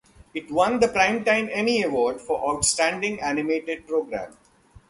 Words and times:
It 0.33 0.49
won 0.49 0.79
the 0.79 0.87
Primetime 0.87 1.47
Emmy 1.53 1.83
Award 1.83 2.21
for 2.21 2.55
Outstanding 2.57 3.21
Animated 3.21 3.85
Program. 3.87 4.35